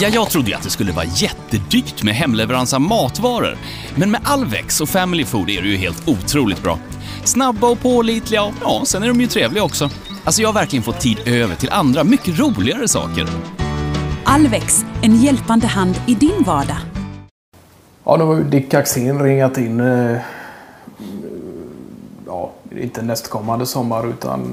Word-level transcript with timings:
Ja, 0.00 0.08
jag 0.08 0.30
trodde 0.30 0.50
ju 0.50 0.56
att 0.56 0.62
det 0.62 0.70
skulle 0.70 0.92
vara 0.92 1.04
jättedyrt 1.04 2.02
med 2.02 2.14
hemleverans 2.14 2.74
av 2.74 2.80
matvaror. 2.80 3.56
Men 3.94 4.10
med 4.10 4.20
Alvex 4.24 4.80
och 4.80 4.88
Family 4.88 5.24
Food 5.24 5.50
är 5.50 5.62
det 5.62 5.68
ju 5.68 5.76
helt 5.76 6.08
otroligt 6.08 6.62
bra. 6.62 6.78
Snabba 7.24 7.66
och 7.66 7.80
pålitliga 7.80 8.42
och 8.42 8.52
ja, 8.62 8.82
sen 8.84 9.02
är 9.02 9.08
de 9.08 9.20
ju 9.20 9.26
trevliga 9.26 9.64
också. 9.64 9.90
Alltså 10.24 10.42
jag 10.42 10.48
har 10.48 10.54
verkligen 10.54 10.82
fått 10.82 11.00
tid 11.00 11.18
över 11.26 11.54
till 11.54 11.70
andra, 11.70 12.04
mycket 12.04 12.38
roligare 12.38 12.88
saker. 12.88 13.28
Alvex, 14.24 14.84
en 15.02 15.16
hjälpande 15.16 15.66
hand 15.66 16.00
i 16.06 16.14
din 16.14 16.42
vardag. 16.46 16.78
Ja, 18.04 18.16
nu 18.16 18.24
har 18.24 18.36
ju 18.36 18.44
Dick 18.44 18.74
Axén 18.74 19.22
ringat 19.22 19.58
in, 19.58 19.80
eh, 19.80 20.16
ja, 22.26 22.52
inte 22.80 23.02
nästkommande 23.02 23.66
sommar 23.66 24.10
utan 24.10 24.52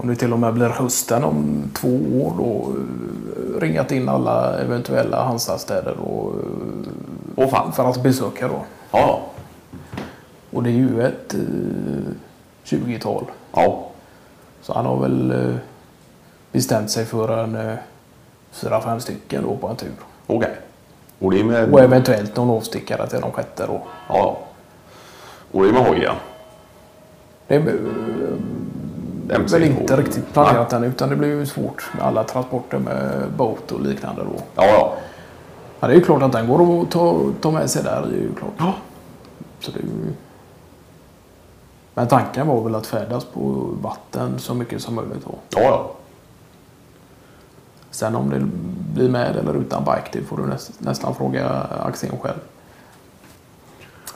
om 0.00 0.08
det 0.08 0.16
till 0.16 0.32
och 0.32 0.38
med 0.38 0.54
blir 0.54 0.68
hösten 0.68 1.24
om 1.24 1.70
två 1.74 1.88
år 2.22 2.32
då 2.38 2.72
eh, 2.76 3.60
ringat 3.60 3.92
in 3.92 4.08
alla 4.08 4.58
eventuella 4.58 5.24
Hansastäder 5.24 5.96
och, 6.00 6.34
eh, 6.34 6.92
Åh 7.36 7.48
fan. 7.48 7.72
för 7.72 7.90
att 7.90 8.02
besöka 8.02 8.48
då. 8.48 8.62
Ja. 8.90 9.20
Och 10.50 10.62
det 10.62 10.70
är 10.70 10.74
ju 10.74 11.02
ett 11.02 11.34
eh, 11.34 11.40
20-tal. 12.64 13.24
Ja. 13.52 13.86
Så 14.62 14.72
han 14.74 14.86
har 14.86 14.96
väl 14.96 15.30
eh, 15.30 15.56
bestämt 16.52 16.90
sig 16.90 17.04
för 17.04 17.38
en 17.38 17.54
eh, 17.54 17.76
fyra, 18.50 18.80
fem 18.80 19.00
stycken 19.00 19.42
då 19.42 19.56
på 19.56 19.68
en 19.68 19.76
tur. 19.76 19.92
Okej. 20.26 20.56
Och 21.18 21.30
det 21.30 21.40
är 21.40 21.44
med... 21.44 21.72
Och 21.72 21.80
eventuellt 21.80 22.36
någon 22.36 22.50
avstickare 22.50 23.08
till 23.08 23.20
de 23.20 23.32
sjätte 23.32 23.66
då. 23.66 23.82
Ja. 24.08 24.38
Och 25.52 25.62
det 25.62 25.68
är 25.68 25.72
med 25.72 25.82
hoj 25.86 26.00
ja. 26.02 26.12
Det 27.46 27.54
är 27.54 27.60
eh, 27.60 27.74
MC 29.30 29.58
väl 29.58 29.68
inte 29.70 29.96
riktigt 29.96 30.32
planerat 30.32 30.72
än 30.72 30.84
utan 30.84 31.08
det 31.08 31.16
blir 31.16 31.28
ju 31.28 31.46
svårt 31.46 31.90
med 31.94 32.04
alla 32.04 32.24
transporter 32.24 32.78
med 32.78 33.24
båt 33.36 33.72
och 33.72 33.80
liknande 33.80 34.22
då. 34.22 34.42
Ja, 34.54 34.64
ja. 34.64 34.96
Ja, 35.80 35.86
det 35.86 35.94
är 35.94 35.96
ju 35.96 36.04
klart 36.04 36.22
att 36.22 36.32
den 36.32 36.48
går 36.48 36.82
att 36.82 36.90
ta, 36.90 37.20
ta 37.40 37.50
med 37.50 37.70
sig 37.70 37.82
där. 37.82 38.06
Det 38.10 38.16
är 38.16 38.20
ju 38.20 38.34
klart. 38.34 38.52
Ja. 38.58 38.74
Så 39.60 39.70
det 39.70 39.78
ju... 39.78 40.12
Men 41.94 42.08
tanken 42.08 42.46
var 42.46 42.62
väl 42.62 42.74
att 42.74 42.86
färdas 42.86 43.24
på 43.24 43.40
vatten 43.82 44.38
så 44.38 44.54
mycket 44.54 44.82
som 44.82 44.94
möjligt. 44.94 45.24
Då. 45.24 45.34
Ja, 45.50 45.62
ja. 45.62 45.90
Sen 47.90 48.14
om 48.14 48.30
det 48.30 48.40
blir 48.94 49.08
med 49.08 49.36
eller 49.36 49.54
utan 49.54 49.84
bike, 49.84 50.08
det 50.12 50.22
får 50.22 50.36
du 50.36 50.46
näst, 50.46 50.80
nästan 50.80 51.14
fråga 51.14 51.48
Axén 51.82 52.18
själv. 52.22 52.38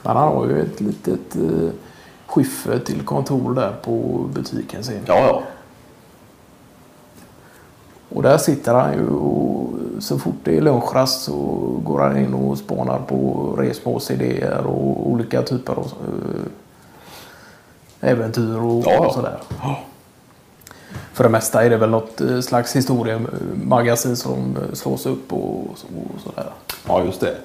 Men 0.02 0.16
han 0.16 0.28
har 0.28 0.46
ju 0.46 0.62
ett 0.62 0.80
litet 0.80 1.36
eh, 2.30 2.34
skiffe 2.34 2.78
till 2.78 3.02
kontor 3.02 3.54
där 3.54 3.72
på 3.82 4.26
butiken 4.34 4.84
sin. 4.84 5.00
Ja, 5.06 5.18
ja. 5.26 5.42
Och 8.08 8.22
där 8.22 8.38
sitter 8.38 8.74
han 8.74 8.92
ju 8.92 9.08
och 9.08 9.70
så 9.98 10.18
fort 10.18 10.34
det 10.44 10.56
är 10.56 10.60
lunchrast 10.60 11.22
så 11.22 11.32
går 11.84 12.00
han 12.00 12.16
in 12.18 12.34
och 12.34 12.58
spanar 12.58 12.98
på 12.98 13.54
resmålsidéer 13.58 14.66
och 14.66 15.10
olika 15.10 15.42
typer 15.42 15.72
av 15.72 15.92
eh, 18.00 18.10
äventyr 18.10 18.58
och, 18.58 18.82
Ja, 18.86 18.92
ja. 18.92 19.06
och 19.06 19.14
sådär. 19.14 19.38
För 21.12 21.24
det 21.24 21.30
mesta 21.30 21.64
är 21.64 21.70
det 21.70 21.76
väl 21.76 21.90
något 21.90 22.20
eh, 22.20 22.40
slags 22.40 22.76
historiemagasin 22.76 24.16
som 24.16 24.56
slås 24.72 25.06
upp 25.06 25.32
och 25.32 25.66
sådär. 26.24 26.50
Ja, 26.88 27.04
just 27.04 27.20
det. 27.20 27.36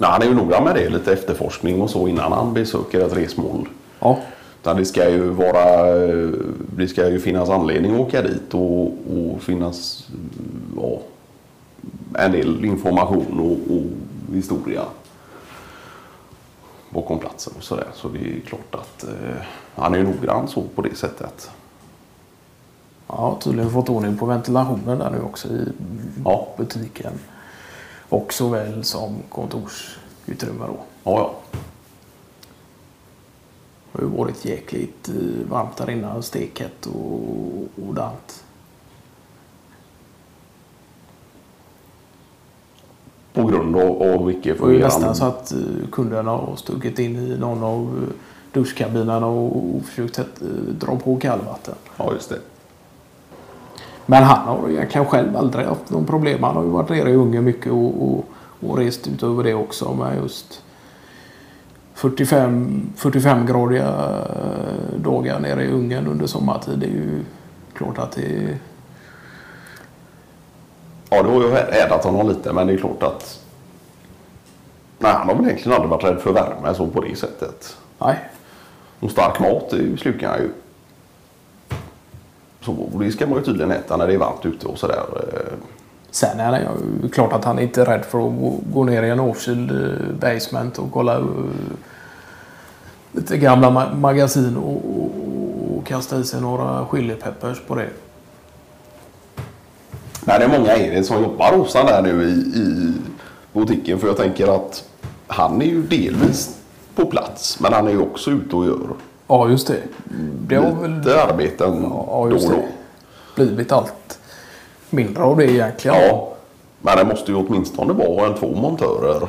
Nej, 0.00 0.10
han 0.10 0.22
är 0.22 0.26
ju 0.26 0.34
noga 0.34 0.60
med 0.60 0.74
det. 0.74 0.88
Lite 0.88 1.12
efterforskning 1.12 1.82
och 1.82 1.90
så 1.90 2.08
innan 2.08 2.32
han 2.32 2.54
besöker 2.54 3.00
ett 3.06 3.16
resmål. 3.16 3.68
Ja, 4.00 4.18
Utan 4.60 4.76
det 4.76 4.84
ska 4.84 5.10
ju 5.10 5.28
vara... 5.28 5.84
Det 6.76 6.88
ska 6.88 7.08
ju 7.08 7.20
finnas 7.20 7.50
anledning 7.50 7.94
att 7.94 8.00
åka 8.00 8.22
dit 8.22 8.54
och, 8.54 8.82
och 8.86 9.42
finnas 9.42 10.08
ja, 10.76 10.98
en 12.14 12.32
del 12.32 12.64
information 12.64 13.40
och, 13.40 13.76
och 13.76 14.34
historia 14.34 14.82
bakom 16.90 17.18
platsen 17.18 17.52
och 17.56 17.62
sådär. 17.62 17.86
Så 17.94 18.08
det 18.08 18.18
är 18.18 18.40
klart 18.46 18.74
att 18.74 19.04
eh, 19.04 19.42
han 19.74 19.94
är 19.94 20.02
noggrann 20.02 20.48
så 20.48 20.62
på 20.74 20.82
det 20.82 20.94
sättet. 20.96 21.50
ja 23.06 23.38
tydligen 23.42 23.70
fått 23.70 23.88
ordning 23.88 24.16
på 24.16 24.26
ventilationen 24.26 24.98
där 24.98 25.10
nu 25.10 25.20
också 25.22 25.48
i 25.48 25.64
Ja. 26.24 26.48
butiken. 26.56 27.12
Och 28.10 28.32
såväl 28.32 28.84
som 28.84 29.16
kontorsutrymme 29.28 30.66
då. 30.66 30.76
Ja, 31.04 31.18
ja. 31.18 31.34
Det 33.92 33.98
har 33.98 34.10
ju 34.10 34.16
varit 34.16 34.44
jäkligt 34.44 35.08
eh, 35.08 35.50
varmt 35.50 35.76
där 35.76 35.90
inne, 35.90 36.22
steket 36.22 36.86
och, 36.86 37.88
och 37.88 37.94
dant. 37.94 38.44
På 43.32 43.46
grund 43.46 43.76
av, 43.76 44.02
av 44.02 44.30
icke 44.30 44.52
Det 44.52 44.60
var 44.60 44.68
ju 44.68 44.78
nästan 44.78 45.14
så 45.14 45.24
att 45.24 45.52
eh, 45.52 45.58
kunderna 45.92 46.30
har 46.30 46.56
stuckit 46.56 46.98
in 46.98 47.16
i 47.16 47.38
någon 47.38 47.62
av 47.62 47.80
eh, 48.02 48.14
duschkabinerna 48.52 49.26
och, 49.26 49.76
och 49.76 49.82
försökt 49.84 50.40
dra 50.80 50.96
på 50.96 51.16
kallvatten. 51.16 51.74
Ja, 51.96 52.12
just 52.12 52.28
det. 52.28 52.38
Men 54.10 54.22
han 54.22 54.38
har 54.38 54.70
egentligen 54.70 55.06
själv 55.06 55.36
aldrig 55.36 55.66
haft 55.66 55.90
någon 55.90 56.06
problem. 56.06 56.42
Han 56.42 56.56
har 56.56 56.62
ju 56.62 56.68
varit 56.68 56.88
nere 56.88 57.10
i 57.10 57.14
Ungern 57.14 57.44
mycket 57.44 57.72
och, 57.72 58.02
och, 58.02 58.24
och 58.60 58.78
rest 58.78 59.08
utöver 59.08 59.44
det 59.44 59.54
också 59.54 59.94
med 59.94 60.16
just 60.22 60.62
45, 61.94 62.82
45-gradiga 62.96 63.88
eh, 63.88 65.00
dagar 65.00 65.40
nere 65.40 65.64
i 65.64 65.72
Ungern 65.72 66.06
under 66.06 66.26
sommartid. 66.26 66.78
Det 66.78 66.86
är 66.86 66.90
ju 66.90 67.24
klart 67.74 67.98
att 67.98 68.12
det 68.12 68.58
Ja, 71.10 71.22
det 71.22 71.28
har 71.28 71.42
ju 71.42 71.50
hädat 71.50 72.04
honom 72.04 72.28
lite, 72.28 72.52
men 72.52 72.66
det 72.66 72.72
är 72.72 72.76
klart 72.76 73.02
att... 73.02 73.40
Nej, 74.98 75.12
han 75.12 75.28
har 75.28 75.34
väl 75.34 75.44
egentligen 75.44 75.72
aldrig 75.72 75.90
varit 75.90 76.04
rädd 76.04 76.20
för 76.20 76.32
värme 76.32 76.74
så 76.74 76.86
på 76.86 77.00
det 77.00 77.16
sättet. 77.16 77.76
Nej, 77.98 78.18
Och 79.00 79.10
stark 79.10 79.40
mat 79.40 79.74
slukar 80.00 80.28
han 80.28 80.38
ju. 80.38 80.50
Så 82.62 82.72
och 82.72 83.00
det 83.00 83.12
ska 83.12 83.26
man 83.26 83.38
ju 83.38 83.44
tydligen 83.44 83.70
äta 83.70 83.96
när 83.96 84.06
det 84.06 84.14
är 84.14 84.18
varmt 84.18 84.46
ute 84.46 84.66
och 84.66 84.78
sådär. 84.78 85.02
eh. 85.16 85.52
Sen 86.10 86.40
är 86.40 86.52
det 86.52 86.68
ju 87.02 87.08
klart 87.08 87.32
att 87.32 87.44
han 87.44 87.58
inte 87.58 87.80
är 87.82 87.86
rädd 87.86 88.04
för 88.04 88.26
att 88.26 88.32
gå- 88.72 88.84
ner 88.84 89.02
i 89.02 89.10
en 89.10 89.20
avkyld 89.20 89.70
eh, 89.70 90.14
basement 90.20 90.78
och 90.78 90.92
kolla 90.92 91.16
eh, 91.18 91.24
lite 93.12 93.36
gamla 93.38 93.70
ma- 93.70 93.94
magasin 93.94 94.56
och, 94.56 94.72
och, 94.74 95.10
och 95.78 95.86
kasta 95.86 96.18
i 96.18 96.24
sig 96.24 96.40
några 96.40 96.86
chilipeppers 96.92 97.60
på 97.66 97.74
det. 97.74 97.88
Nej, 100.24 100.38
det 100.38 100.44
är 100.44 100.58
många 100.58 100.76
är 100.76 100.94
det 100.94 101.04
som 101.04 101.22
jobbar 101.22 101.52
hos 101.56 101.74
han 101.74 101.86
där 101.86 102.02
nu 102.02 102.22
i, 102.24 102.32
i 102.60 102.92
butiken. 103.52 103.98
För 103.98 104.06
jag 104.06 104.16
tänker 104.16 104.54
att 104.54 104.84
han 105.26 105.62
är 105.62 105.66
ju 105.66 105.82
delvis 105.82 106.56
på 106.94 107.06
plats, 107.06 107.60
men 107.60 107.72
han 107.72 107.86
är 107.86 107.90
ju 107.90 108.00
också 108.00 108.30
ute 108.30 108.56
och 108.56 108.66
gör 108.66 108.78
Ja, 109.30 109.48
just 109.48 109.66
det. 109.66 109.82
Det 110.48 110.56
har 110.56 110.72
väl 110.72 110.96
lite 110.96 111.22
arbeten 111.22 111.82
ja, 111.82 112.24
då 112.24 112.30
just 112.30 112.48
och 112.48 112.52
då. 112.54 112.62
blivit 113.34 113.72
allt 113.72 114.18
mindre 114.90 115.22
av 115.22 115.36
det 115.36 115.50
egentligen. 115.52 115.96
Ja, 116.00 116.32
men 116.80 116.96
det 116.96 117.04
måste 117.04 117.32
ju 117.32 117.36
åtminstone 117.38 117.92
vara 117.92 118.26
en 118.26 118.34
två 118.34 118.54
montörer 118.54 119.22
och 119.22 119.28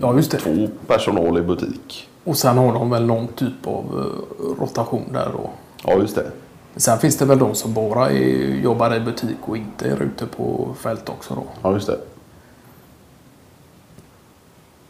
Ja, 0.00 0.14
just 0.16 0.30
det. 0.30 0.38
två 0.38 0.68
personal 0.86 1.38
i 1.38 1.42
butik. 1.42 2.08
Och 2.24 2.36
sen 2.36 2.58
har 2.58 2.72
de 2.72 2.90
väl 2.90 3.06
någon 3.06 3.28
typ 3.28 3.66
av 3.66 3.84
eh, 3.84 4.60
rotation 4.62 5.02
där 5.12 5.28
då. 5.32 5.50
Ja, 5.86 5.94
just 5.98 6.14
det. 6.16 6.30
Sen 6.76 6.98
finns 6.98 7.16
det 7.18 7.24
väl 7.24 7.38
de 7.38 7.54
som 7.54 7.74
bara 7.74 8.10
är, 8.10 8.60
jobbar 8.62 8.94
i 8.94 9.00
butik 9.00 9.36
och 9.40 9.56
inte 9.56 9.88
är 9.88 10.02
ute 10.02 10.26
på 10.26 10.68
fält 10.80 11.08
också 11.08 11.34
då. 11.34 11.42
Ja, 11.62 11.72
just 11.72 11.86
det. 11.86 11.98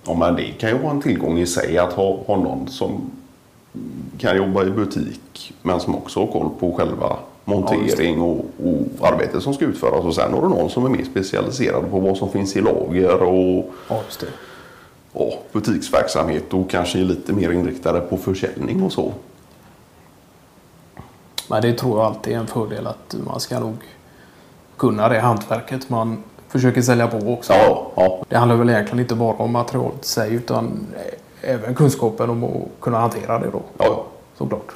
Ja, 0.07 0.15
men 0.15 0.37
det 0.37 0.43
kan 0.47 0.71
ju 0.71 0.79
vara 0.79 0.91
en 0.91 1.01
tillgång 1.03 1.39
i 1.39 1.47
sig 1.47 1.79
att 1.79 1.93
ha, 1.93 2.19
ha 2.27 2.37
någon 2.37 2.69
som 2.69 3.11
kan 4.19 4.37
jobba 4.37 4.65
i 4.65 4.71
butik 4.71 5.53
men 5.63 5.81
som 5.81 5.95
också 5.95 6.21
har 6.21 6.27
koll 6.27 6.51
på 6.61 6.73
själva 6.73 7.17
montering 7.45 8.21
och, 8.21 8.45
och 8.65 9.09
arbetet 9.09 9.43
som 9.43 9.55
ska 9.55 9.65
utföras. 9.65 10.05
Och 10.05 10.15
sen 10.15 10.35
har 10.35 10.43
du 10.43 10.49
någon 10.49 10.71
som 10.71 10.85
är 10.85 10.89
mer 10.89 11.05
specialiserad 11.05 11.91
på 11.91 12.01
vad 12.01 12.17
som 12.17 12.31
finns 12.31 12.57
i 12.57 12.61
lager 12.61 13.23
och 13.23 13.71
Ja, 13.89 14.01
ja, 15.13 15.33
butiksverksamhet 15.53 16.55
och 16.55 16.71
kanske 16.71 16.99
är 16.99 17.05
lite 17.05 17.33
mer 17.33 17.51
inriktade 17.51 18.01
på 18.01 18.17
försäljning 18.17 18.83
och 18.83 18.93
så. 18.93 19.13
Men 21.49 21.63
det 21.63 21.73
tror 21.73 21.99
jag 21.99 22.07
alltid 22.07 22.33
är 22.35 22.39
en 22.39 22.47
fördel 22.47 22.87
att 22.87 23.17
man 23.27 23.41
ska 23.41 23.61
nog 23.61 23.77
kunna 24.77 25.09
det 25.09 25.21
hantverket 25.21 25.91
man 25.91 26.23
försöker 26.49 26.83
sälja 26.83 27.07
på 27.07 27.17
också. 27.17 27.53
Ja, 27.53 27.93
ja, 27.97 28.25
Det 28.29 28.37
handlar 28.37 28.57
väl 28.57 28.71
egentligen 28.71 29.01
inte 29.01 29.15
bara 29.15 29.37
om 29.37 29.53
materialet 29.53 30.05
i 30.05 30.09
sig 30.09 30.35
utan 30.35 30.87
även 31.45 31.75
kunskapen 31.75 32.31
om 32.31 32.45
att 32.45 32.81
kunna 32.81 32.99
hantera 32.99 33.39
det 33.39 33.51
då. 33.51 33.63
ja, 33.79 33.85
ja. 33.85 34.07
Såklart. 34.37 34.75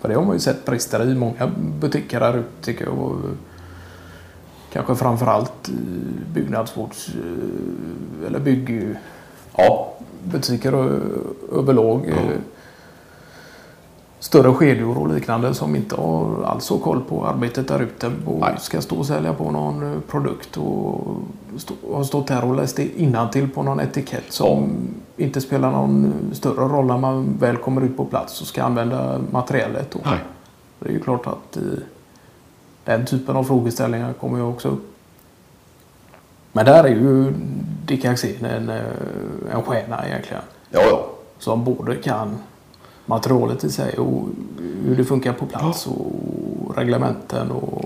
För 0.00 0.08
det 0.08 0.14
har 0.14 0.24
man 0.24 0.34
ju 0.34 0.40
sett 0.40 0.64
brister 0.64 1.10
i 1.10 1.14
många 1.14 1.52
butiker 1.56 2.20
där 2.20 2.36
ute 2.36 2.48
tycker 2.62 2.84
jag. 2.84 2.98
Och 2.98 3.16
kanske 4.72 4.94
framförallt 4.94 5.70
byggnadsvårds 6.34 7.08
eh, 7.08 8.26
eller 8.26 8.38
byggbutiker 8.38 8.98
ja. 10.72 10.88
överlag. 11.52 12.08
eh, 12.08 12.14
större 14.24 14.54
kedjor 14.58 14.98
och 14.98 15.14
liknande 15.14 15.54
som 15.54 15.76
inte 15.76 15.96
har 15.96 16.42
alls 16.44 16.70
har 16.70 16.78
koll 16.78 17.00
på 17.08 17.26
arbetet 17.26 17.68
där 17.68 17.82
ute 17.82 18.06
och 18.26 18.40
Nej. 18.40 18.54
ska 18.58 18.80
stå 18.80 18.96
och 18.96 19.06
sälja 19.06 19.32
på 19.32 19.50
någon 19.50 19.92
eh, 19.92 20.00
produkt 20.00 20.56
och 20.56 21.16
stå, 21.56 21.74
har 21.94 22.04
stått 22.04 22.30
här 22.30 22.44
och 22.44 22.56
läst 22.56 22.78
innantill 22.78 23.50
på 23.50 23.62
någon 23.62 23.80
etikett 23.80 24.32
som 24.32 24.70
inte 25.16 25.40
spelar 25.40 25.70
någon 25.70 26.12
större 26.32 26.68
roll 26.68 26.86
när 26.86 26.98
man 26.98 27.36
väl 27.38 27.56
kommer 27.56 27.84
ut 27.84 27.96
på 27.96 28.04
plats 28.04 28.40
och 28.40 28.46
ska 28.46 28.62
använda 28.62 29.20
materialet. 29.30 29.90
Då. 29.90 29.98
Nej. 30.04 30.18
Det 30.78 30.88
är 30.88 30.92
ju 30.92 31.00
klart 31.00 31.26
att 31.26 31.56
eh, 31.56 31.62
den 32.84 33.06
typen 33.06 33.36
av 33.36 33.44
frågeställningar 33.44 34.12
kommer 34.12 34.38
ju 34.38 34.44
också 34.44 34.68
upp. 34.68 34.94
Men 36.52 36.64
där 36.64 36.84
är 36.84 36.88
ju 36.88 37.32
Dick 37.86 38.04
Axén 38.04 38.44
en, 38.44 38.68
eh, 38.68 38.82
en 39.52 39.62
stjärna 39.62 40.06
egentligen. 40.06 40.42
Ja, 40.70 40.80
ja. 40.90 41.06
Som 41.38 41.64
både 41.64 41.96
kan 41.96 42.38
materialet 43.06 43.64
i 43.64 43.70
sig 43.70 43.98
och 43.98 44.22
hur 44.84 44.96
det 44.96 45.04
funkar 45.04 45.32
på 45.32 45.46
plats 45.46 45.86
och 45.86 46.76
reglementen 46.76 47.50
och 47.50 47.84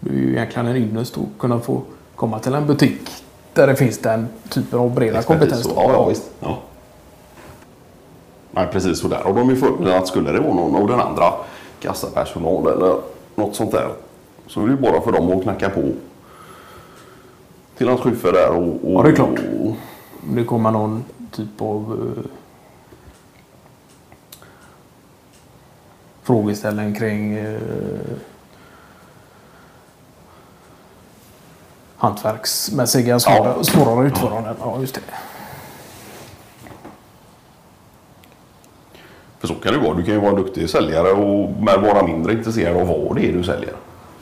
det 0.00 0.10
är 0.10 0.14
ju 0.14 0.30
egentligen 0.30 0.66
en 0.66 0.76
ynnest 0.76 1.18
att 1.18 1.38
kunna 1.38 1.60
få 1.60 1.82
komma 2.14 2.38
till 2.38 2.54
en 2.54 2.66
butik 2.66 3.10
där 3.52 3.66
det 3.66 3.76
finns 3.76 3.98
den 3.98 4.28
typen 4.48 4.78
av 4.78 4.94
breda 4.94 5.22
kompetens. 5.22 5.68
Ja, 5.76 5.92
ja, 5.92 6.08
visst. 6.08 6.30
Ja. 6.40 6.58
Nej, 8.50 8.68
precis. 8.72 9.04
Och 9.04 9.10
där 9.10 9.22
har 9.22 9.32
de 9.34 9.50
ju 9.50 9.56
fördelen 9.56 9.98
att 9.98 10.08
skulle 10.08 10.32
det 10.32 10.40
vara 10.40 10.54
någon 10.54 10.82
av 10.82 10.88
den 10.88 11.00
andra 11.00 11.32
kassapersonal 11.80 12.66
eller 12.66 12.96
något 13.34 13.56
sånt 13.56 13.70
där 13.70 13.88
så 14.46 14.62
är 14.62 14.66
det 14.66 14.70
ju 14.70 14.78
bara 14.78 15.00
för 15.00 15.12
dem 15.12 15.32
att 15.32 15.42
knacka 15.42 15.70
på 15.70 15.92
till 17.76 17.88
hans 17.88 18.00
skiffer 18.00 18.32
där 18.32 18.50
och, 18.50 18.66
och... 18.66 18.78
Ja, 18.82 19.02
det 19.02 19.08
är 19.08 19.14
klart. 19.14 19.38
Och, 19.60 19.76
det 20.34 20.44
kommer 20.44 20.70
någon 20.70 21.04
typ 21.34 21.60
av 21.60 22.12
eh, 22.18 22.24
frågeställning 26.22 26.94
kring 26.94 27.34
eh, 27.36 27.60
hantverksmässiga 31.96 33.20
svåra, 33.20 33.36
Ja. 33.56 33.64
svårare 33.64 34.06
utföranden. 34.06 34.56
Ja, 34.60 34.80
just 34.80 34.94
det. 34.94 35.00
för 39.38 39.48
så 39.48 39.54
kan 39.54 39.72
det 39.72 39.78
vara. 39.78 39.94
Du 39.94 40.02
kan 40.04 40.14
ju 40.14 40.20
vara 40.20 40.30
en 40.30 40.36
duktig 40.36 40.70
säljare 40.70 41.12
och 41.12 41.50
men 41.50 41.82
vara 41.82 42.02
mindre 42.06 42.32
intresserad 42.32 42.76
av 42.76 42.86
vad 42.86 43.16
det 43.16 43.28
är 43.28 43.32
du 43.32 43.44
säljer. 43.44 43.72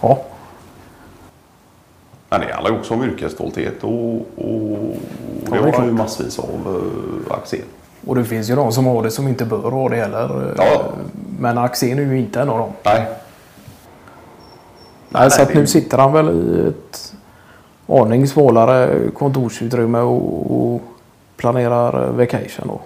Ja, 0.01 0.19
Men 2.33 2.41
det 2.41 2.53
handlar 2.55 2.73
också 2.73 2.95
om 2.95 3.05
yrkesstolthet 3.05 3.85
och, 3.85 4.15
och 4.15 4.97
det 5.51 5.57
har 5.59 5.73
klart. 5.73 5.87
ju 5.87 5.93
massvis 5.93 6.39
av 6.39 6.69
uh, 7.29 7.33
Axén. 7.39 7.61
och 8.07 8.15
det 8.15 8.25
finns 8.25 8.51
ju 8.51 8.57
de 8.57 8.73
som 8.73 8.87
har 8.87 9.03
det 9.03 9.11
som 9.11 9.29
inte 9.29 9.45
bör 9.45 9.71
ha 9.71 9.89
det 9.89 9.97
heller. 9.97 10.49
eh, 10.49 10.55
Ja. 10.57 10.83
Men 11.39 11.59
Axén 11.59 11.99
är 11.99 12.03
ju 12.03 12.19
inte 12.19 12.41
en 12.41 12.49
av 12.49 12.59
dem. 12.59 12.73
Nej, 12.85 13.07
Nej, 15.09 15.31
så 15.31 15.43
att 15.43 15.55
nu 15.55 15.67
sitter 15.67 15.99
han 15.99 16.13
väl 16.13 16.29
i 16.31 16.69
ett 16.69 17.15
aning 17.87 18.27
svalare 18.27 18.99
kontorsutrymme 19.15 19.99
och, 19.99 20.65
och 20.75 20.83
planerar 21.37 22.11
vacation 22.11 22.69
då. 22.69 22.81